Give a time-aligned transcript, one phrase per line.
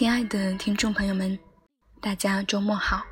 [0.00, 1.38] 亲爱的听众朋友们，
[2.00, 3.04] 大家周末好！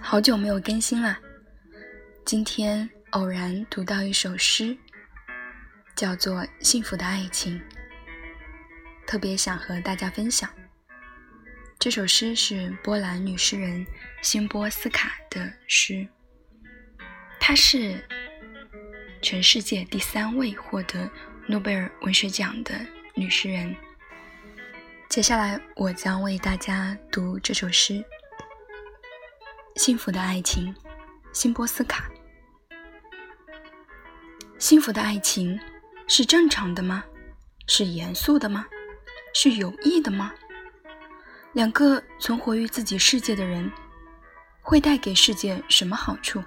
[0.00, 1.18] 好久没有更新了，
[2.24, 4.74] 今天偶然读到一首诗，
[5.94, 7.58] 叫做《幸福的爱情》，
[9.06, 10.48] 特别想和大家分享。
[11.78, 13.86] 这首诗是波兰女诗人
[14.22, 16.08] 辛波斯卡的诗，
[17.38, 18.02] 她是
[19.20, 21.06] 全世界第三位获得
[21.46, 22.80] 诺贝尔文学奖的
[23.14, 23.76] 女诗人。
[25.10, 27.94] 接下来，我将为大家读这首诗
[29.74, 30.72] 《幸福的爱情》，
[31.32, 32.08] 辛波斯卡。
[34.56, 35.58] 幸福的爱情
[36.06, 37.02] 是正常的吗？
[37.66, 38.64] 是严肃的吗？
[39.34, 40.32] 是有益的吗？
[41.54, 43.68] 两个存活于自己世界的人，
[44.62, 46.40] 会带给世界什么好处？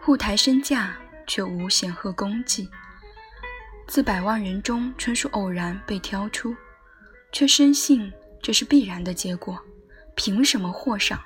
[0.00, 0.96] 互抬身价，
[1.26, 2.70] 却无显赫功绩。
[3.88, 6.56] 自百万人中纯属偶然被挑出，
[7.32, 9.58] 却深信这是必然的结果。
[10.14, 11.18] 凭什么获赏？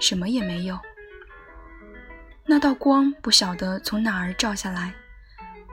[0.00, 0.78] 什么也没有。
[2.44, 4.92] 那道光不晓得从哪儿照下来，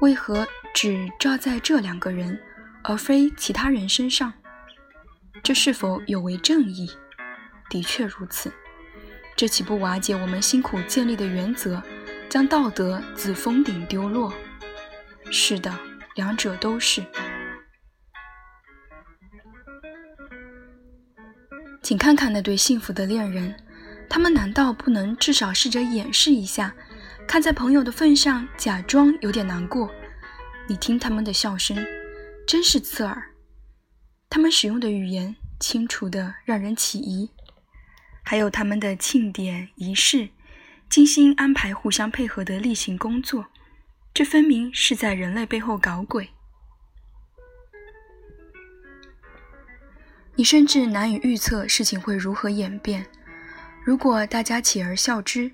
[0.02, 2.40] 为何只照在这两个人，
[2.84, 4.32] 而非其他人身上？
[5.42, 6.90] 这是否有违正义？
[7.70, 8.54] 的确如此。
[9.36, 11.82] 这岂不瓦解我们辛苦建立的原则，
[12.30, 14.32] 将道德自封顶丢落？
[15.32, 15.74] 是的。
[16.16, 17.02] 两者都是，
[21.82, 23.56] 请看看那对幸福的恋人，
[24.10, 26.76] 他们难道不能至少试着掩饰一下，
[27.28, 29.92] 看在朋友的份上，假装有点难过？
[30.68, 31.84] 你听他们的笑声，
[32.46, 33.32] 真是刺耳。
[34.30, 37.32] 他们使用的语言清楚的让人起疑，
[38.24, 40.30] 还有他们的庆典仪式，
[40.88, 43.48] 精心安排、互相配合的例行工作。
[44.14, 46.30] 这分明是在人类背后搞鬼。
[50.40, 53.06] 你甚至难以预测事情会如何演变。
[53.84, 55.52] 如果大家起而笑之，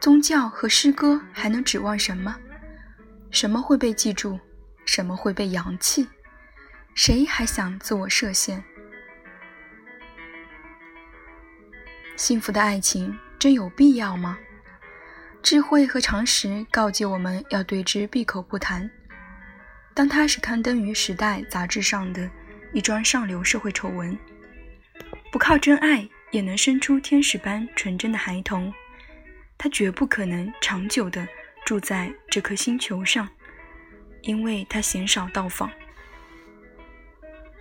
[0.00, 2.34] 宗教和诗歌还能指望什么？
[3.30, 4.40] 什么会被记住？
[4.86, 6.08] 什么会被扬弃？
[6.94, 8.64] 谁还想自我设限？
[12.16, 14.38] 幸福的爱情真有必要吗？
[15.42, 18.90] 智慧和常识告诫我们要对之闭口不谈。
[19.92, 22.30] 当它是刊登于《时代》杂志上的
[22.74, 24.18] 一桩上流社会丑闻，
[25.30, 28.74] 不靠真爱也能生出天使般纯真的孩童，
[29.56, 31.26] 他绝不可能长久的
[31.64, 33.28] 住在这颗星球上，
[34.22, 35.70] 因为他鲜少到访。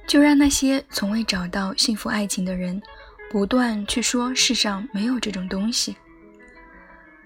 [0.08, 2.82] 就让那些从未找到幸福爱情的人，
[3.30, 5.96] 不断去说世上没有这种东西。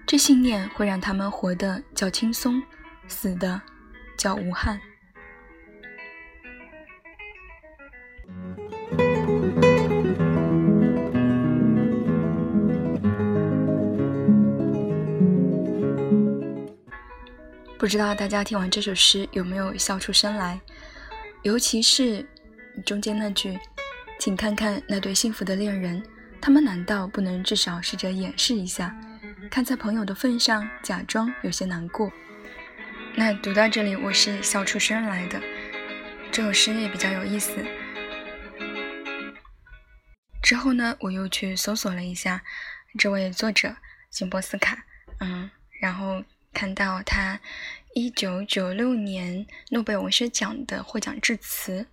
[0.06, 2.62] 这信念会让他们活得较轻松，
[3.08, 3.60] 死的
[4.16, 4.78] 较无憾。
[17.78, 20.60] 不知道大家听完这首诗有没有笑出声来？
[21.42, 22.26] 尤其是
[22.84, 23.56] 中间那句
[24.18, 26.02] ：“请看看那对幸福的恋人，
[26.40, 28.92] 他们难道不能至少试着掩饰一下？”
[29.48, 32.10] 看在朋友的份上，假装有些难过。
[33.14, 35.40] 那读到这里，我是笑出声来的。
[36.32, 37.64] 这首诗也比较有意思。
[40.42, 42.42] 之后呢，我又去搜索了一下
[42.98, 43.76] 这位作者
[44.10, 44.84] 辛波斯卡，
[45.20, 45.48] 嗯，
[45.80, 46.22] 然后
[46.52, 47.40] 看到他
[47.94, 51.86] 一九九六年诺贝尔文学奖的获奖致辞。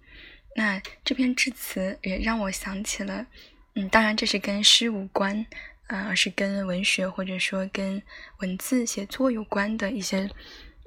[0.55, 3.27] 那这篇致辞也让我想起了，
[3.75, 5.45] 嗯，当然这是跟诗无关。
[5.87, 8.01] 呃，而是跟文学或者说跟
[8.39, 10.27] 文字写作有关的一些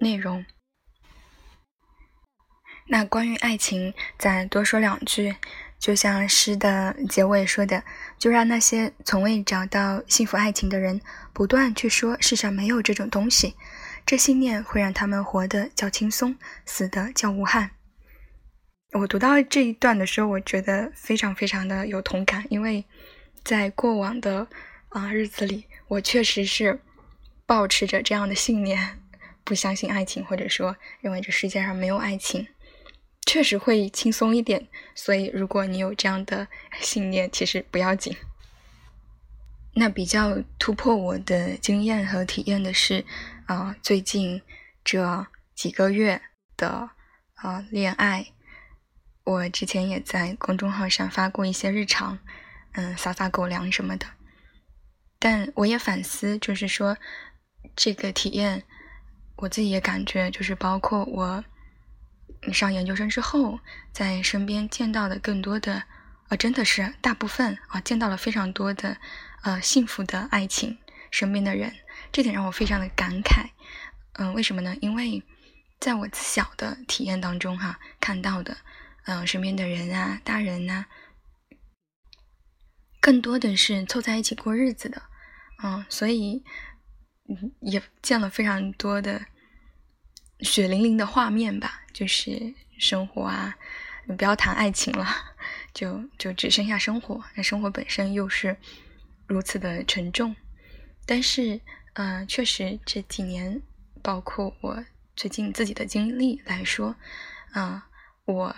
[0.01, 0.45] 内容。
[2.89, 5.37] 那关于爱情，再多说两句，
[5.79, 7.83] 就像诗的结尾说的，
[8.19, 11.01] 就让那些从未找到幸福爱情的人
[11.33, 13.55] 不断去说世上没有这种东西，
[14.05, 16.37] 这信念会让他们活得较轻松，
[16.67, 17.71] 死得较无憾。
[18.93, 22.85] 我读到这一段的时候，我觉得非常非常的有同感，因为
[23.45, 24.47] 在过往的。
[24.91, 26.81] 啊，日子里我确实是
[27.45, 28.99] 保持着这样的信念，
[29.45, 32.49] 不相信爱情，或者说认为这世界上没有爱情，
[33.29, 34.67] 确实会轻松一点。
[34.95, 36.49] 所以，如果你有这样的
[36.81, 38.17] 信念，其实不要紧。
[39.75, 43.05] 那比较突破我的经验和体验的是，
[43.45, 44.41] 啊，最近
[44.83, 46.23] 这几个月
[46.57, 46.89] 的
[47.35, 48.33] 啊恋爱，
[49.25, 52.19] 我之前也在公众号上发过一些日常，
[52.73, 54.07] 嗯，撒撒狗粮什么的。
[55.19, 56.97] 但我也反思，就是说，
[57.77, 58.65] 这个体验，
[59.37, 61.45] 我自己也感觉，就是包括我
[62.47, 63.61] 你上研究生之后，
[63.93, 65.83] 在身边见到的更多的，
[66.29, 68.97] 呃，真的是大部分啊，见到了非常多的
[69.43, 70.79] 呃幸福的爱情，
[71.11, 71.75] 身边的人，
[72.13, 73.51] 这点让我非常的感慨。
[74.15, 74.77] 嗯，为什么呢？
[74.81, 75.23] 因为
[75.81, 78.59] 在我自小的体验当中，哈，看到的，
[79.07, 80.87] 嗯，身边的人啊，大人呐，
[83.01, 85.03] 更多的是凑在一起过日子的，
[85.63, 86.45] 嗯，所以
[87.61, 89.27] 也见了非常多的。
[90.41, 93.57] 血淋淋的画面吧，就是生活啊，
[94.07, 95.07] 你不要谈爱情了，
[95.75, 97.25] 就就只剩下生活。
[97.35, 98.57] 那生活本身又是
[99.27, 100.37] 如此的沉重，
[101.05, 101.61] 但是，
[101.95, 103.61] 嗯，确实这几年，
[104.03, 104.85] 包括我
[105.17, 106.95] 最近自己的经历来说，
[107.55, 107.83] 嗯，
[108.25, 108.57] 我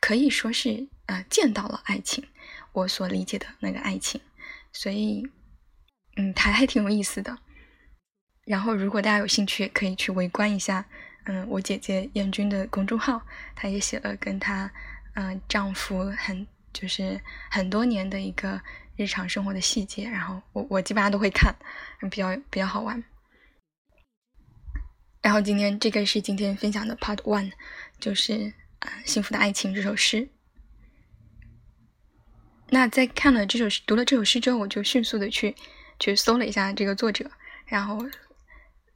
[0.00, 2.24] 可以说是呃见到了爱情，
[2.72, 4.20] 我所理解的那个爱情，
[4.72, 5.28] 所以，
[6.16, 7.36] 嗯，还还挺有意思的。
[8.48, 10.82] 然后，如果大家有兴趣，可以去围观一下，
[11.24, 13.20] 嗯，我姐姐燕君的公众号，
[13.54, 14.70] 她也写了跟她，
[15.12, 18.58] 嗯，丈夫很就是很多年的一个
[18.96, 20.08] 日常生活的细节。
[20.08, 21.54] 然后我我基本上都会看，
[22.10, 23.04] 比较比较好玩。
[25.20, 27.52] 然后今天这个是今天分享的 Part One，
[28.00, 30.26] 就是啊，幸福的爱情这首诗。
[32.70, 35.54] 那在看了这首，读了这首诗之后，我就迅速的去
[35.98, 37.30] 去搜了一下这个作者，
[37.66, 38.08] 然后。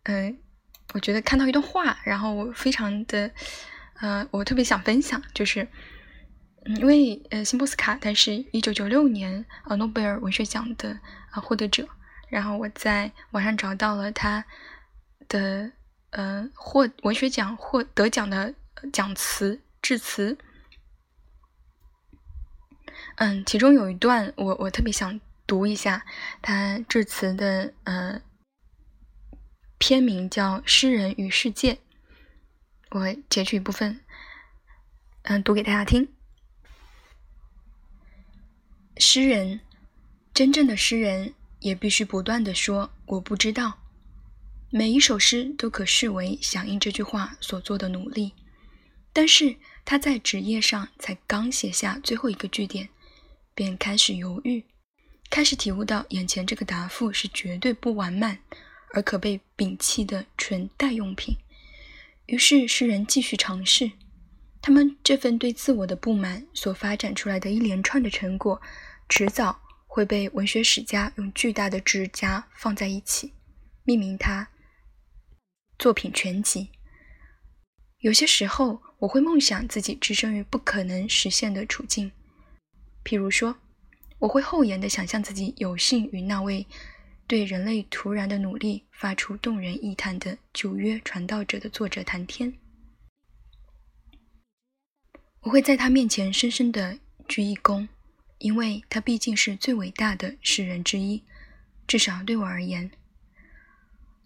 [0.04, 0.36] 嗯，
[0.94, 3.30] 我觉得看到一段话，然后我非常的，
[4.00, 5.68] 呃，我特别想分享，就是，
[6.76, 10.98] 因为呃，辛波斯卡他是一九九六年呃诺贝尔文学奖的
[11.30, 11.88] 啊获得者，
[12.28, 14.44] 然后我在网上找到了他
[15.28, 15.70] 的
[16.10, 18.52] 呃获文学奖获得奖的
[18.92, 20.36] 讲词致辞，
[23.18, 26.04] 嗯，其中有一段我我特别想读一下
[26.42, 28.20] 他致辞的呃。
[29.82, 31.74] 片名叫《诗人与世界》，
[32.90, 34.00] 我截取一部分，
[35.22, 36.08] 嗯，读给大家听。
[38.96, 39.58] 诗人，
[40.32, 43.80] 真正的诗人也必须不断的说“我不知道”。
[44.70, 48.34] 每一首诗都可视为响应这句话所做的努力，
[49.12, 52.88] 但是他在纸页上才刚写下最后一个句点，
[53.52, 54.64] 便开始犹豫，
[55.28, 58.38] 开始体悟到眼前这个答复是绝对不完满。
[58.92, 61.36] 而可被摒弃的纯代用品。
[62.26, 63.90] 于是诗人继续尝试，
[64.62, 68.62] 他们这份对自我的不满所发展出来的一连串的成果，
[69.08, 73.32] 迟早会被文学史家用巨大的指甲放在一起，
[73.84, 74.48] 命名它
[75.78, 76.70] “作品全集”。
[78.00, 82.12] 有些时候，我会梦想自己置身于不可能实现的处境，
[83.04, 83.56] 譬如说，
[84.20, 86.66] 我会厚颜的想象自己有幸与那位。
[87.26, 92.52] 对人类突然的努力发出动人呓叹的九约传道者的作者谈天，
[95.40, 97.88] 我会在他面前深深的鞠一躬，
[98.38, 101.22] 因为他毕竟是最伟大的诗人之一，
[101.86, 102.90] 至少对我而言。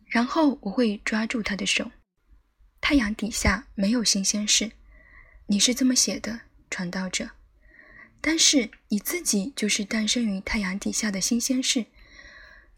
[0.06, 1.90] 然后我会抓住他的手。
[2.80, 4.72] 太阳底下没有新鲜事，
[5.46, 6.40] 你是这么写的，
[6.70, 7.30] 传道者。
[8.20, 11.86] 但是你自己就是诞生于太阳底下的新鲜事。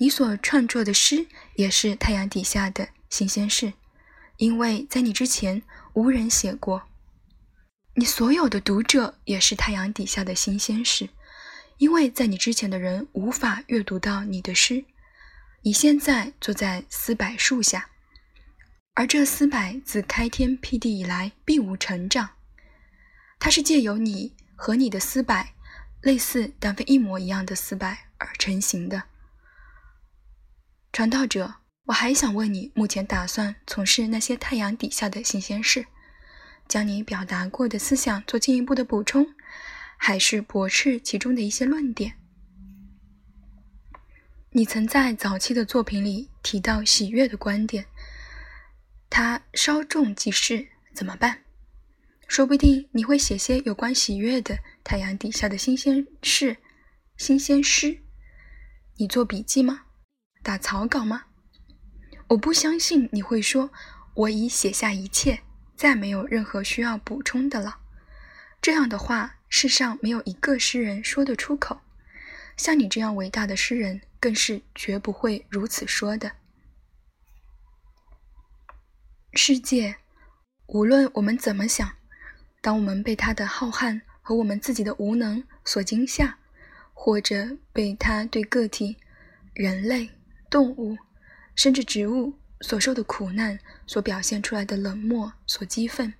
[0.00, 3.72] 你所创作的诗也是太阳底下的新鲜事，
[4.36, 5.60] 因为在你之前
[5.94, 6.84] 无人写过。
[7.94, 11.08] 你所有的读者也是太阳底下的新鲜事，
[11.78, 14.84] 因为在你之前的人无法阅读到你的诗。
[15.62, 17.90] 你现在坐在丝柏树下，
[18.94, 22.30] 而这丝柏自开天辟地以来并无成长，
[23.40, 25.44] 它是借由你和你的丝柏，
[26.02, 29.02] 类似但非一模一样的丝柏而成型的。
[30.92, 31.54] 传道者，
[31.84, 35.86] 我还想问你，目前打算从事那些太阳底下的新鲜事，
[36.66, 39.26] 将你表达过的思想做进一步的补充，
[39.96, 42.14] 还是驳斥其中的一些论点？
[44.50, 47.86] 你曾在早期的作品里提到喜悦的观点，
[49.10, 51.44] 它稍纵即逝，怎么办？
[52.26, 56.56] 说不定你会写些有关喜悦的太阳底下的新鲜事、
[57.16, 58.02] 新鲜诗，
[58.96, 59.84] 你做笔记吗？
[60.48, 61.26] 打草稿吗？
[62.28, 63.70] 我不相信你会说，
[64.14, 65.40] 我已写下一切，
[65.76, 67.80] 再没有任何需要补充的了。
[68.62, 71.82] 这样的话，世上没有一个诗人说得出口。
[72.56, 76.32] 像你这样伟大的诗人，更是绝不会如此说的。
[79.34, 79.96] 世界，
[80.68, 81.92] 无论我们怎么想，
[82.62, 86.38] 当我们被它的浩瀚和我们自己的无能所惊吓，
[86.94, 88.96] 或者被它对个体、
[89.52, 90.08] 人类。
[90.50, 90.96] 动物，
[91.54, 96.14] 甚至植物所受的苦难，所表现出来的冷漠，所激愤，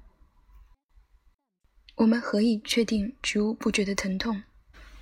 [1.97, 4.43] 我们何以确定植物不觉得疼痛？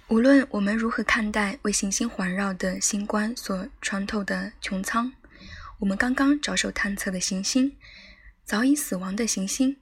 [0.08, 5.12] 无论我们如何看待为行星环绕的星冠所穿透的穹苍，
[5.80, 7.76] 我们刚刚着手探测的行星，
[8.44, 9.76] 早已死亡的行星，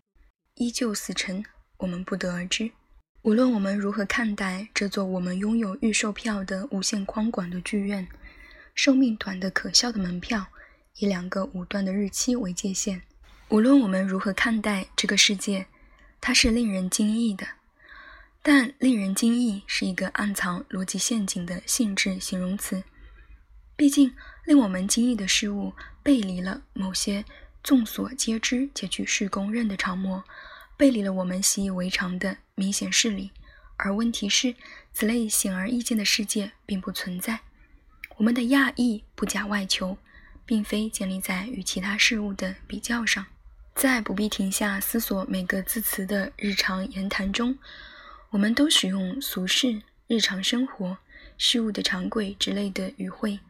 [0.54, 1.44] 依旧死沉，
[1.76, 2.70] 我们不得而知。
[3.20, 8.08] 无论我们如何看待这座我们拥有预售票的无限宽广的剧院，
[8.74, 10.48] 寿命短的可笑的门票，
[10.96, 13.00] 以两个武断的日期为界限；
[13.48, 15.66] 无论我们如何看待这个世界，
[16.20, 17.46] 它是令人惊异的，
[18.42, 22.82] 但令人惊异是一个暗藏逻辑陷阱的性质形容词。
[23.76, 24.12] 毕竟，
[24.44, 27.24] 令我们惊异的事物背离了某些
[27.62, 30.24] 众所皆知且举世公认的常模，
[30.76, 33.30] 背离了我们习以为常的明显事理。
[33.76, 34.56] 而问题是，
[34.92, 37.40] 此类显而易见的世界并不存在。
[38.16, 39.98] 我们的讶异不假外求，
[40.46, 43.26] 并非建立在与其他事物的比较上。
[43.74, 47.58] 在不必停下思索每个字词的日常言谈中，
[48.30, 50.96] 我们都使用俗世、日常生活、
[51.36, 53.40] 事物的常规之类的语汇，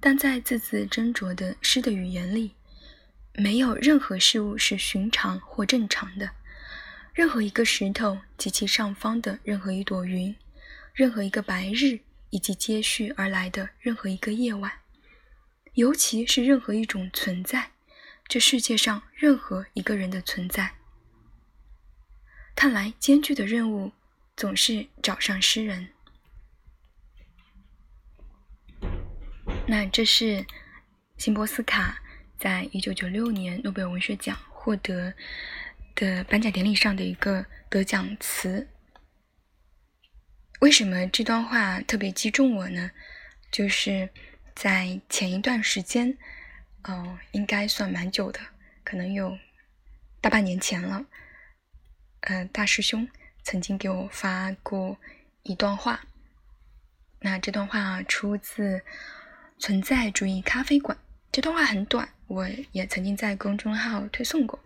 [0.00, 2.52] 但在字字斟酌的诗的语言里，
[3.34, 6.30] 没有任何事物是寻常或正常的。
[7.12, 10.34] 任何一个石头及其上方的任何一朵云，
[10.94, 12.00] 任何一个白日
[12.30, 14.72] 以及接续而来的任何一个夜晚，
[15.74, 17.72] 尤其是任何一种存在。
[18.26, 20.76] 这世界上任何一个人的存在，
[22.54, 23.90] 看来艰巨的任务
[24.36, 25.88] 总是找上诗人。
[29.66, 30.46] 那这是
[31.16, 32.00] 辛波斯卡
[32.38, 35.12] 在一九九六年诺贝尔文学奖获得
[35.96, 38.68] 的颁奖典礼上的一个得奖词。
[40.60, 42.90] 为什么这段话特别击中我呢？
[43.50, 44.08] 就是
[44.54, 46.16] 在前一段时间。
[46.84, 48.40] 哦，应该算蛮久的，
[48.84, 49.38] 可能有
[50.20, 51.04] 大半年前了。
[52.22, 53.06] 嗯，大师兄
[53.42, 54.96] 曾经给我发过
[55.42, 56.00] 一段话，
[57.20, 58.78] 那这段话出自
[59.58, 60.96] 《存在主义咖啡馆》。
[61.30, 64.58] 这段话很短，我也曾经在公众号推送过。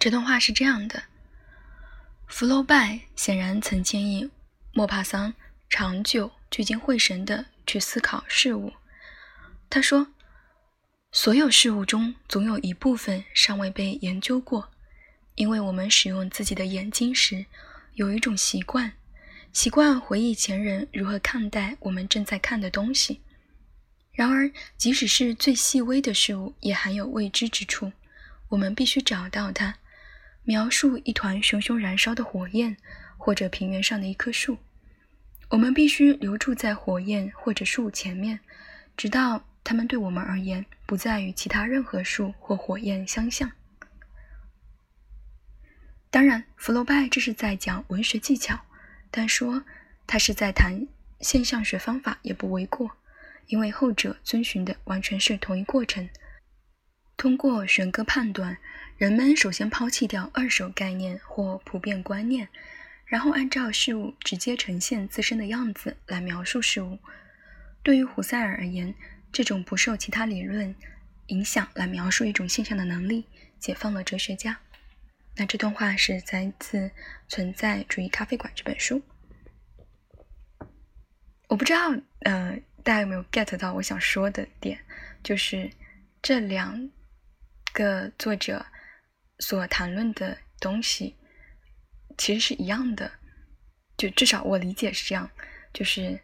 [0.00, 1.04] 这段话是这样的：
[2.26, 4.28] 福楼拜显然曾建议
[4.78, 5.34] 莫帕桑
[5.68, 8.74] 长久聚精会神地去思考事物。
[9.68, 10.06] 他说。
[11.10, 14.70] 所有事物中，总有一部分尚未被研究过，
[15.34, 17.46] 因为我们使用自己的眼睛时，
[17.94, 18.92] 有一种习惯，
[19.52, 23.20] 习惯回忆前人如何看待我们正在看的东西。
[24.12, 27.90] 然而，即使是最细微的事物，也含有未知之处。
[28.50, 29.74] 我们必须找到它。
[30.44, 32.76] 描述一团熊熊燃烧的火焰，
[33.16, 34.58] 或者平原上的一棵树，
[35.50, 38.40] 我们必须留住在火焰或者树前面，
[38.96, 39.44] 直到。
[39.64, 43.52] 它们对我们而言，不再与其他任何树或火焰相像。
[46.08, 48.58] 当然，福楼拜这是在讲文学技巧，
[49.10, 49.64] 但说
[50.06, 50.88] 他是在谈
[51.20, 52.92] 现象学方法也不为过，
[53.48, 56.08] 因为后者遵循的完全是同一过程。
[57.18, 58.56] 通过选歌判断，
[58.96, 62.48] 人们首先抛弃掉二手概念或普遍观念，
[63.08, 66.98] 然后按照事物直接呈现自身的样子来描述事物。
[67.82, 68.94] 对于胡塞尔而言，
[69.32, 70.74] 这种不受其他理论
[71.28, 73.26] 影响来描述一种现象的能力，
[73.58, 74.60] 解放了哲学家。
[75.36, 76.88] 那这段话是来自
[77.28, 79.02] 《存在主义咖啡馆》这本书。
[81.48, 84.78] 我不知道，呃，大家有没有 get 到我想说的点？
[85.22, 85.70] 就是
[86.20, 86.90] 这两
[87.72, 88.66] 个作者
[89.38, 91.16] 所谈论的东西
[92.18, 93.10] 其实是一样的，
[93.96, 95.30] 就至少我理解是这样，
[95.72, 96.20] 就是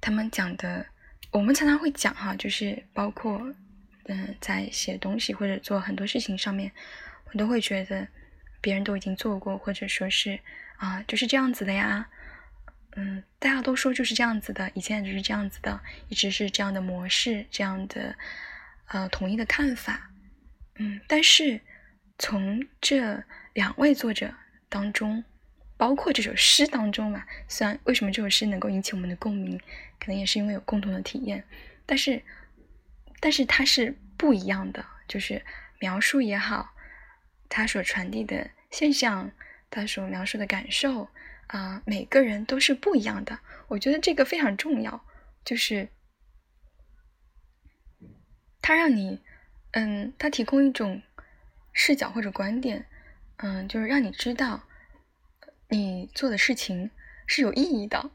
[0.00, 0.86] 他们讲的。
[1.30, 3.52] 我们常常会讲哈，就是包括
[4.04, 6.70] 嗯，在写东西或者做很多事情上面，
[7.24, 8.06] 我都会觉得
[8.60, 10.38] 别人都已经做过，或者说是
[10.76, 12.08] 啊，就是这样子的呀。
[12.94, 18.16] 嗯，大家都说就是这样子的，以前就是这样子的，一直是这样的模式，这样的
[18.86, 20.12] 呃统一的看法。
[20.76, 21.60] 嗯，但是
[22.16, 23.24] 从这
[23.54, 24.32] 两位作者
[24.68, 25.24] 当中。
[25.84, 29.60] 包括这首诗当中嘛，虽然为什么这首诗能够引起我们的共鸣，
[30.00, 31.44] 可能也是因为有共同的体验，
[31.84, 32.22] 但是，
[33.20, 35.44] 但是它是不一样的，就是
[35.80, 36.74] 描述也好，
[37.50, 39.30] 它所传递的现象，
[39.68, 41.10] 它所描述的感受
[41.48, 43.40] 啊，每个人都是不一样的。
[43.68, 45.04] 我觉得这个非常重要，
[45.44, 45.90] 就是
[48.62, 49.20] 它让你，
[49.72, 51.02] 嗯，它提供一种
[51.74, 52.86] 视角或者观点，
[53.36, 54.66] 嗯，就是让你知道。
[55.68, 56.90] 你做的事情
[57.26, 58.10] 是有意义的，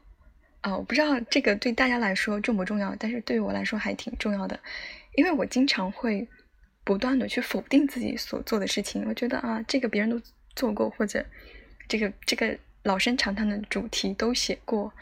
[0.60, 4.58] 啊，我不知道这个对大家来说重不重要，但是对于我来说还挺重要的，
[5.16, 6.26] 因为我经常会
[6.84, 10.20] 不断的去否定自己所做的事情，我觉得啊，这个别人都
[10.54, 11.24] 做过，或者
[11.88, 14.92] 这个这个老生常谈的主题都写过，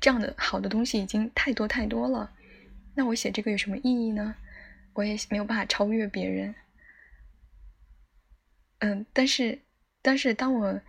[0.00, 2.32] 这样的好的东西已经太多太多了。
[2.94, 4.34] 那我写这个有什么意义呢？
[4.94, 6.52] 我也没有办法超越别人。
[8.80, 9.60] 嗯，但是
[10.02, 10.80] 但是当我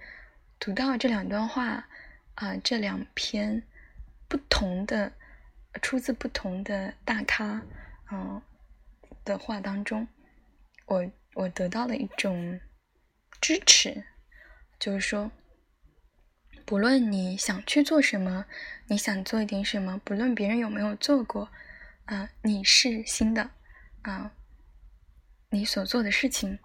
[0.60, 1.88] 读到这两段话
[2.36, 3.64] 啊，这两篇
[4.28, 5.14] 不同的
[5.82, 7.62] 出自不同的大咖
[8.12, 8.42] 嗯
[9.24, 10.08] 的话当中，
[10.86, 12.60] 我我得到了一种
[13.40, 14.04] 支持。
[14.78, 15.32] 就是说，
[16.66, 18.46] 不论你想去做什么，
[18.88, 21.50] 你想做一点什么，不论别人有没有做过，
[22.06, 23.52] 啊，你是新的，
[24.02, 24.32] 啊，
[25.50, 26.60] 你所做的事情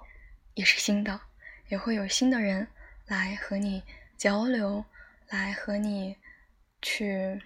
[0.55, 1.21] 也是新的，
[1.69, 2.69] 也会有新的人
[3.07, 3.83] 来和你
[4.17, 4.85] 交流，
[5.29, 6.17] 来和你
[6.83, 7.43] 去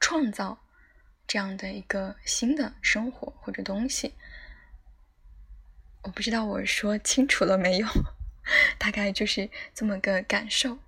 [0.00, 0.58] 创造
[1.26, 4.14] 这样的一个新的生活或者东西。
[6.02, 7.86] 我不知道我说清楚了没有。
[8.78, 10.78] 大概就是这么个感受，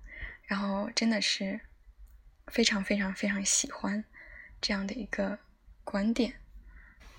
[0.45, 1.59] 然后真的是
[2.47, 4.03] 非常非常非常喜欢
[4.59, 5.37] 这样的一个
[5.83, 6.33] 观点。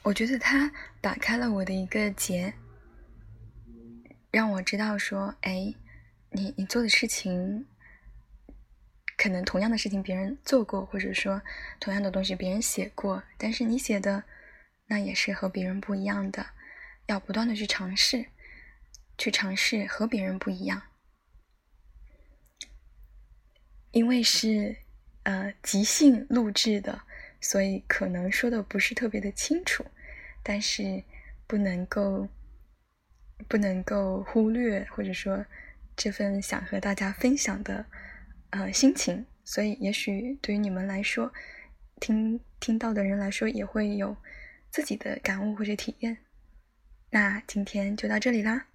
[0.02, 2.54] 我觉得它打开了我的一个结，
[4.32, 5.72] 让我知道说，哎，
[6.32, 7.66] 你你做的事情，
[9.16, 11.42] 可能同样的事情别人做过，或者说
[11.78, 14.24] 同样的东西别人写过，但是你写的
[14.86, 16.46] 那也是和别人不一样的，
[17.06, 18.26] 要不断的去尝试。
[19.18, 20.82] 去尝试和别人不一样，
[23.92, 24.74] 因为是
[25.24, 27.02] 呃即兴录制的，
[27.40, 29.84] 所以可能说的不是特别的清楚，
[30.42, 31.04] 但是
[31.46, 32.26] 不能够
[33.46, 35.44] 不能够忽略或者说
[36.02, 37.86] 这份想和大家分享的
[38.50, 41.32] 呃心情，所以也许对于你们来说，
[42.00, 44.16] 听听到的人来说也会有
[44.68, 46.18] 自己的感悟或者体验。
[47.10, 48.66] 那今天就到这里啦。